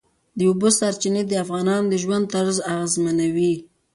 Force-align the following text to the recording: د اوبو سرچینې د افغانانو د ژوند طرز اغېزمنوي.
د 0.37 0.39
اوبو 0.49 0.69
سرچینې 0.79 1.23
د 1.27 1.33
افغانانو 1.43 1.87
د 1.91 1.93
ژوند 2.03 2.25
طرز 2.33 2.57
اغېزمنوي. 2.73 3.53